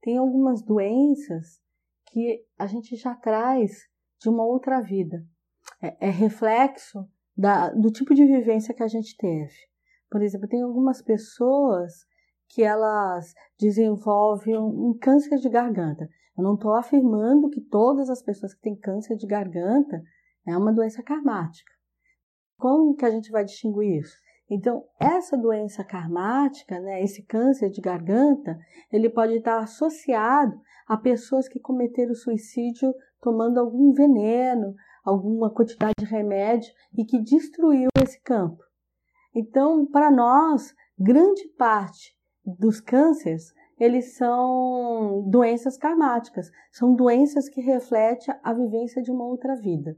tem 0.00 0.18
algumas 0.18 0.62
doenças 0.62 1.60
que 2.06 2.44
a 2.58 2.66
gente 2.66 2.96
já 2.96 3.14
traz 3.14 3.88
de 4.20 4.28
uma 4.28 4.44
outra 4.44 4.80
vida. 4.80 5.24
É, 5.82 6.08
é 6.08 6.10
reflexo 6.10 7.08
da, 7.36 7.70
do 7.70 7.90
tipo 7.90 8.14
de 8.14 8.26
vivência 8.26 8.74
que 8.74 8.82
a 8.82 8.88
gente 8.88 9.16
teve. 9.16 9.54
Por 10.10 10.22
exemplo, 10.22 10.48
tem 10.48 10.62
algumas 10.62 11.00
pessoas 11.00 12.04
que 12.48 12.62
elas 12.62 13.32
desenvolvem 13.58 14.58
um, 14.58 14.88
um 14.88 14.98
câncer 14.98 15.38
de 15.38 15.48
garganta. 15.48 16.08
Eu 16.36 16.42
não 16.42 16.54
estou 16.54 16.74
afirmando 16.74 17.48
que 17.48 17.60
todas 17.60 18.10
as 18.10 18.22
pessoas 18.22 18.54
que 18.54 18.60
têm 18.60 18.76
câncer 18.76 19.16
de 19.16 19.26
garganta 19.26 20.02
é 20.46 20.56
uma 20.56 20.72
doença 20.72 21.02
karmática. 21.02 21.72
Como 22.58 22.94
que 22.94 23.04
a 23.04 23.10
gente 23.10 23.30
vai 23.30 23.44
distinguir 23.44 24.00
isso? 24.00 24.16
Então, 24.50 24.84
essa 24.98 25.38
doença 25.38 25.84
karmática, 25.84 26.80
né, 26.80 27.02
esse 27.02 27.22
câncer 27.22 27.70
de 27.70 27.80
garganta, 27.80 28.58
ele 28.92 29.08
pode 29.08 29.34
estar 29.34 29.60
associado 29.60 30.60
a 30.88 30.96
pessoas 30.96 31.48
que 31.48 31.60
cometeram 31.60 32.14
suicídio 32.14 32.92
tomando 33.20 33.60
algum 33.60 33.92
veneno, 33.92 34.74
alguma 35.04 35.54
quantidade 35.54 35.94
de 36.00 36.04
remédio 36.04 36.72
e 36.98 37.04
que 37.04 37.22
destruiu 37.22 37.88
esse 38.02 38.20
campo. 38.22 38.60
Então, 39.32 39.86
para 39.86 40.10
nós, 40.10 40.74
grande 40.98 41.46
parte 41.56 42.12
dos 42.44 42.80
cânceres, 42.80 43.54
eles 43.78 44.16
são 44.16 45.24
doenças 45.30 45.78
karmáticas, 45.78 46.50
são 46.72 46.94
doenças 46.94 47.48
que 47.48 47.60
refletem 47.60 48.34
a 48.42 48.52
vivência 48.52 49.00
de 49.00 49.12
uma 49.12 49.24
outra 49.24 49.54
vida. 49.54 49.96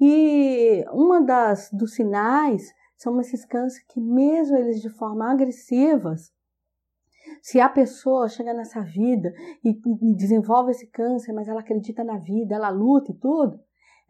E 0.00 0.84
uma 0.92 1.22
das 1.22 1.70
dos 1.70 1.94
sinais 1.94 2.74
são 2.96 3.20
esses 3.20 3.44
cânceres 3.44 3.86
que 3.88 4.00
mesmo 4.00 4.56
eles 4.56 4.80
de 4.80 4.90
forma 4.90 5.30
agressivas, 5.30 6.32
se 7.42 7.60
a 7.60 7.68
pessoa 7.68 8.28
chega 8.28 8.52
nessa 8.52 8.80
vida 8.82 9.32
e, 9.64 9.70
e 9.70 10.14
desenvolve 10.14 10.70
esse 10.70 10.86
câncer, 10.86 11.32
mas 11.32 11.48
ela 11.48 11.60
acredita 11.60 12.04
na 12.04 12.18
vida, 12.18 12.54
ela 12.54 12.68
luta 12.68 13.10
e 13.10 13.14
tudo, 13.14 13.58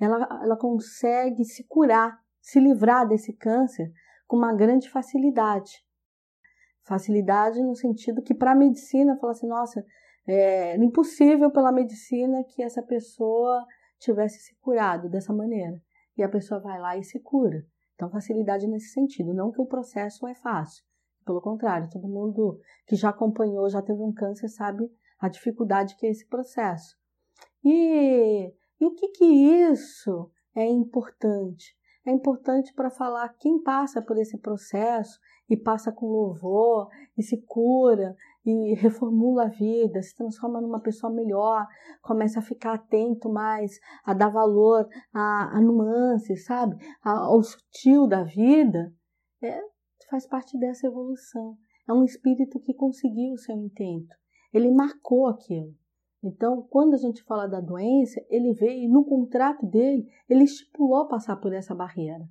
ela, 0.00 0.40
ela 0.42 0.56
consegue 0.56 1.44
se 1.44 1.64
curar, 1.64 2.18
se 2.40 2.58
livrar 2.60 3.06
desse 3.06 3.32
câncer 3.32 3.92
com 4.26 4.36
uma 4.36 4.52
grande 4.52 4.88
facilidade. 4.90 5.84
Facilidade 6.82 7.62
no 7.62 7.74
sentido 7.74 8.22
que 8.22 8.34
para 8.34 8.52
a 8.52 8.56
medicina 8.56 9.16
fala 9.16 9.32
assim, 9.32 9.46
nossa, 9.46 9.84
é 10.26 10.76
impossível 10.76 11.50
pela 11.50 11.72
medicina 11.72 12.44
que 12.44 12.62
essa 12.62 12.82
pessoa 12.82 13.64
tivesse 13.98 14.38
se 14.40 14.54
curado 14.60 15.08
dessa 15.08 15.32
maneira. 15.32 15.80
E 16.16 16.22
a 16.22 16.28
pessoa 16.28 16.60
vai 16.60 16.78
lá 16.78 16.96
e 16.96 17.04
se 17.04 17.18
cura. 17.20 17.64
Então, 17.94 18.10
facilidade 18.10 18.66
nesse 18.66 18.88
sentido. 18.88 19.32
Não 19.32 19.50
que 19.50 19.60
o 19.60 19.66
processo 19.66 20.26
é 20.26 20.34
fácil. 20.34 20.84
Pelo 21.24 21.40
contrário, 21.40 21.88
todo 21.90 22.08
mundo 22.08 22.60
que 22.86 22.96
já 22.96 23.08
acompanhou, 23.08 23.68
já 23.68 23.80
teve 23.80 24.02
um 24.02 24.12
câncer, 24.12 24.48
sabe 24.48 24.90
a 25.18 25.28
dificuldade 25.28 25.96
que 25.96 26.06
é 26.06 26.10
esse 26.10 26.26
processo. 26.28 26.96
E, 27.64 28.52
e 28.80 28.84
o 28.84 28.94
que 28.94 29.08
que 29.08 29.24
isso 29.24 30.30
é 30.54 30.66
importante? 30.66 31.74
É 32.06 32.10
importante 32.10 32.74
para 32.74 32.90
falar 32.90 33.30
quem 33.38 33.62
passa 33.62 34.02
por 34.02 34.18
esse 34.18 34.36
processo 34.38 35.18
e 35.48 35.56
passa 35.56 35.90
com 35.90 36.06
louvor 36.06 36.88
e 37.16 37.22
se 37.22 37.40
cura 37.46 38.14
e 38.44 38.74
reformula 38.74 39.44
a 39.44 39.48
vida, 39.48 40.02
se 40.02 40.14
transforma 40.14 40.60
numa 40.60 40.80
pessoa 40.80 41.12
melhor, 41.12 41.66
começa 42.02 42.40
a 42.40 42.42
ficar 42.42 42.74
atento 42.74 43.28
mais, 43.30 43.78
a 44.04 44.12
dar 44.12 44.28
valor 44.28 44.86
a, 45.12 45.56
a 45.56 45.60
nuances, 45.60 46.44
sabe? 46.44 46.76
A, 47.02 47.26
ao 47.26 47.42
sutil 47.42 48.06
da 48.06 48.22
vida, 48.22 48.92
é, 49.42 49.60
faz 50.10 50.26
parte 50.26 50.58
dessa 50.58 50.86
evolução. 50.86 51.56
É 51.88 51.92
um 51.92 52.04
espírito 52.04 52.60
que 52.60 52.74
conseguiu 52.74 53.32
o 53.32 53.38
seu 53.38 53.56
intento. 53.56 54.14
Ele 54.52 54.70
marcou 54.70 55.26
aquilo. 55.26 55.74
Então, 56.22 56.66
quando 56.70 56.94
a 56.94 56.98
gente 56.98 57.22
fala 57.24 57.46
da 57.46 57.60
doença, 57.60 58.18
ele 58.30 58.54
veio 58.54 58.84
e 58.84 58.88
no 58.88 59.04
contrato 59.04 59.66
dele, 59.66 60.06
ele 60.28 60.44
estipulou 60.44 61.06
passar 61.06 61.36
por 61.36 61.52
essa 61.52 61.74
barreira. 61.74 62.26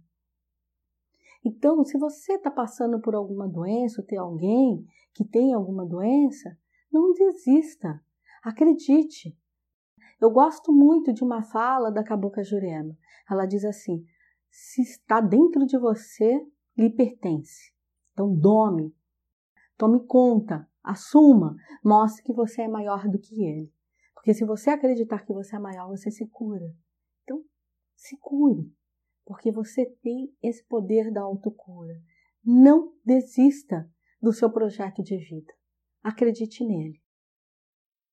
Então, 1.45 1.83
se 1.83 1.97
você 1.97 2.33
está 2.33 2.49
passando 2.49 3.01
por 3.01 3.13
alguma 3.13 3.47
doença, 3.47 4.01
ou 4.01 4.07
tem 4.07 4.17
alguém 4.17 4.85
que 5.13 5.25
tem 5.25 5.53
alguma 5.53 5.85
doença, 5.85 6.57
não 6.91 7.11
desista. 7.11 8.01
Acredite. 8.41 9.37
Eu 10.21 10.31
gosto 10.31 10.71
muito 10.71 11.11
de 11.11 11.23
uma 11.23 11.43
fala 11.43 11.91
da 11.91 12.03
Cabocla 12.03 12.43
Jurema. 12.43 12.97
Ela 13.29 13.45
diz 13.45 13.65
assim: 13.65 14.05
se 14.49 14.81
está 14.81 15.19
dentro 15.19 15.65
de 15.65 15.77
você, 15.77 16.39
lhe 16.77 16.89
pertence. 16.89 17.73
Então, 18.13 18.33
dome, 18.33 18.95
tome 19.77 20.05
conta, 20.05 20.69
assuma, 20.81 21.55
mostre 21.83 22.23
que 22.23 22.33
você 22.33 22.61
é 22.61 22.67
maior 22.69 23.09
do 23.09 23.19
que 23.19 23.43
ele. 23.43 23.73
Porque 24.13 24.33
se 24.33 24.45
você 24.45 24.69
acreditar 24.69 25.25
que 25.25 25.33
você 25.33 25.57
é 25.57 25.59
maior, 25.59 25.89
você 25.89 26.09
se 26.09 26.25
cura. 26.27 26.73
Então, 27.23 27.43
se 27.95 28.17
cure 28.17 28.73
porque 29.25 29.51
você 29.51 29.85
tem 30.01 30.35
esse 30.41 30.63
poder 30.65 31.11
da 31.11 31.21
autocura. 31.21 32.01
Não 32.43 32.93
desista 33.05 33.89
do 34.21 34.33
seu 34.33 34.51
projeto 34.51 35.01
de 35.01 35.17
vida. 35.17 35.53
Acredite 36.03 36.65
nele. 36.65 37.01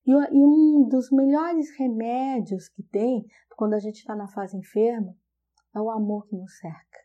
E 0.07 0.15
um 0.33 0.89
dos 0.89 1.11
melhores 1.11 1.71
remédios 1.77 2.69
que 2.69 2.83
tem 2.83 3.25
quando 3.57 3.75
a 3.75 3.79
gente 3.79 3.97
está 3.97 4.17
na 4.17 4.29
fase 4.29 4.57
enferma 4.57 5.15
é 5.75 5.81
o 5.81 5.91
amor 5.91 6.27
que 6.27 6.37
nos 6.37 6.59
cerca. 6.59 6.99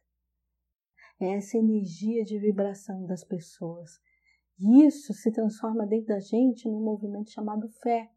É 1.19 1.33
essa 1.33 1.57
energia 1.57 2.23
de 2.23 2.39
vibração 2.39 3.05
das 3.05 3.23
pessoas. 3.23 3.99
E 4.59 4.85
isso 4.85 5.13
se 5.13 5.31
transforma 5.31 5.85
dentro 5.85 6.07
da 6.07 6.19
gente 6.19 6.67
num 6.67 6.81
movimento 6.81 7.31
chamado 7.31 7.67
fé. 7.81 8.09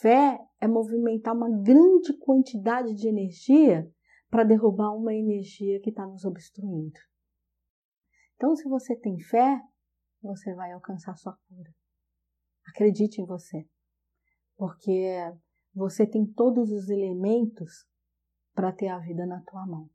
Fé 0.00 0.40
é 0.60 0.66
movimentar 0.66 1.34
uma 1.34 1.50
grande 1.50 2.12
quantidade 2.18 2.94
de 2.94 3.08
energia 3.08 3.90
para 4.32 4.44
derrubar 4.44 4.96
uma 4.96 5.12
energia 5.12 5.78
que 5.78 5.90
está 5.90 6.06
nos 6.06 6.24
obstruindo. 6.24 6.98
Então, 8.34 8.56
se 8.56 8.66
você 8.66 8.96
tem 8.96 9.20
fé, 9.20 9.60
você 10.22 10.54
vai 10.54 10.72
alcançar 10.72 11.14
sua 11.18 11.36
cura. 11.46 11.70
Acredite 12.66 13.20
em 13.20 13.26
você, 13.26 13.68
porque 14.56 15.18
você 15.74 16.06
tem 16.06 16.24
todos 16.24 16.72
os 16.72 16.88
elementos 16.88 17.86
para 18.54 18.72
ter 18.72 18.88
a 18.88 18.98
vida 18.98 19.26
na 19.26 19.42
tua 19.42 19.66
mão. 19.66 19.90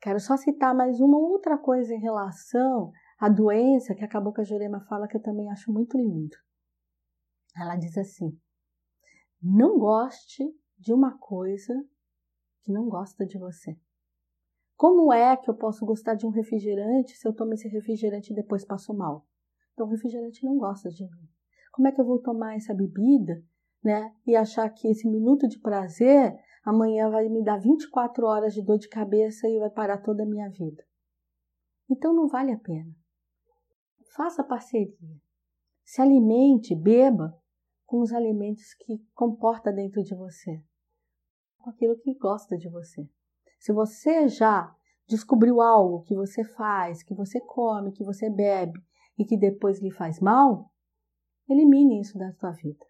Quero 0.00 0.18
só 0.18 0.36
citar 0.36 0.74
mais 0.74 0.98
uma 0.98 1.16
outra 1.16 1.56
coisa 1.56 1.94
em 1.94 2.00
relação 2.00 2.90
à 3.20 3.28
doença 3.28 3.94
que 3.94 4.02
a 4.02 4.08
Cabocla 4.08 4.42
Jurema 4.42 4.84
fala 4.88 5.06
que 5.06 5.16
eu 5.16 5.22
também 5.22 5.48
acho 5.48 5.72
muito 5.72 5.96
lindo. 5.96 6.36
Ela 7.56 7.76
diz 7.76 7.96
assim: 7.96 8.36
não 9.40 9.78
goste 9.78 10.42
de 10.76 10.92
uma 10.92 11.16
coisa 11.18 11.72
que 12.62 12.72
não 12.72 12.88
gosta 12.88 13.26
de 13.26 13.38
você. 13.38 13.76
Como 14.76 15.12
é 15.12 15.36
que 15.36 15.48
eu 15.48 15.54
posso 15.54 15.84
gostar 15.84 16.14
de 16.14 16.26
um 16.26 16.30
refrigerante 16.30 17.16
se 17.16 17.26
eu 17.26 17.32
tomo 17.32 17.54
esse 17.54 17.68
refrigerante 17.68 18.32
e 18.32 18.36
depois 18.36 18.64
passo 18.64 18.92
mal? 18.92 19.26
Então, 19.72 19.86
o 19.86 19.90
refrigerante 19.90 20.44
não 20.44 20.58
gosta 20.58 20.88
de 20.90 21.04
mim. 21.04 21.28
Como 21.72 21.88
é 21.88 21.92
que 21.92 22.00
eu 22.00 22.04
vou 22.04 22.18
tomar 22.18 22.56
essa 22.56 22.74
bebida, 22.74 23.42
né? 23.82 24.14
E 24.26 24.34
achar 24.34 24.68
que 24.70 24.88
esse 24.88 25.08
minuto 25.08 25.48
de 25.48 25.58
prazer 25.58 26.36
amanhã 26.64 27.10
vai 27.10 27.28
me 27.28 27.42
dar 27.44 27.58
24 27.58 28.26
horas 28.26 28.54
de 28.54 28.62
dor 28.62 28.78
de 28.78 28.88
cabeça 28.88 29.48
e 29.48 29.58
vai 29.58 29.70
parar 29.70 29.98
toda 29.98 30.24
a 30.24 30.26
minha 30.26 30.48
vida? 30.50 30.84
Então, 31.88 32.12
não 32.12 32.26
vale 32.26 32.52
a 32.52 32.58
pena. 32.58 32.92
Faça 34.16 34.44
parceria. 34.44 34.96
Se 35.84 36.02
alimente, 36.02 36.74
beba 36.74 37.36
com 37.86 38.00
os 38.00 38.12
alimentos 38.12 38.74
que 38.74 38.98
comporta 39.14 39.72
dentro 39.72 40.02
de 40.02 40.14
você 40.14 40.62
com 41.62 41.70
aquilo 41.70 41.96
que 41.98 42.14
gosta 42.14 42.58
de 42.58 42.68
você. 42.68 43.08
Se 43.58 43.72
você 43.72 44.28
já 44.28 44.74
descobriu 45.08 45.60
algo 45.60 46.02
que 46.02 46.14
você 46.14 46.44
faz, 46.44 47.02
que 47.02 47.14
você 47.14 47.40
come, 47.40 47.92
que 47.92 48.04
você 48.04 48.28
bebe 48.28 48.80
e 49.18 49.24
que 49.24 49.36
depois 49.36 49.80
lhe 49.80 49.90
faz 49.90 50.20
mal, 50.20 50.70
elimine 51.48 52.00
isso 52.00 52.18
da 52.18 52.32
sua 52.32 52.50
vida. 52.50 52.84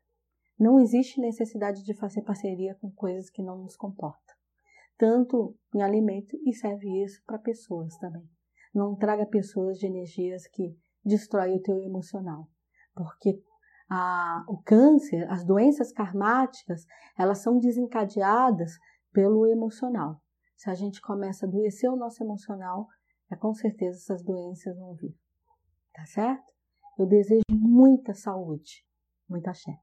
Não 0.59 0.81
existe 0.81 1.21
necessidade 1.21 1.85
de 1.85 1.95
fazer 1.95 2.23
parceria 2.23 2.75
com 2.77 2.91
coisas 2.91 3.29
que 3.29 3.43
não 3.43 3.59
nos 3.59 3.77
comportam. 3.77 4.35
Tanto 4.97 5.57
em 5.75 5.83
alimento 5.83 6.39
e 6.47 6.55
serve 6.55 7.03
isso 7.03 7.23
para 7.27 7.39
pessoas 7.39 7.97
também. 7.99 8.29
Não 8.73 8.95
traga 8.95 9.27
pessoas 9.27 9.79
de 9.79 9.87
energias 9.87 10.47
que 10.47 10.77
destroem 11.05 11.57
o 11.57 11.63
teu 11.63 11.79
emocional, 11.79 12.49
porque 12.95 13.43
a, 13.95 14.43
o 14.49 14.57
câncer, 14.63 15.31
as 15.31 15.45
doenças 15.45 15.93
karmáticas, 15.93 16.87
elas 17.19 17.39
são 17.43 17.59
desencadeadas 17.59 18.79
pelo 19.13 19.47
emocional. 19.47 20.19
Se 20.57 20.71
a 20.71 20.75
gente 20.75 20.99
começa 21.03 21.45
a 21.45 21.49
adoecer 21.49 21.91
o 21.91 21.97
nosso 21.97 22.25
emocional, 22.25 22.89
é 23.31 23.37
com 23.37 23.53
certeza 23.53 23.99
essas 23.99 24.23
doenças 24.23 24.75
vão 24.79 24.95
vir. 24.95 25.15
Tá 25.93 26.07
certo? 26.07 26.51
Eu 26.99 27.07
desejo 27.07 27.43
muita 27.51 28.15
saúde, 28.15 28.83
muita 29.29 29.53
fé. 29.53 29.79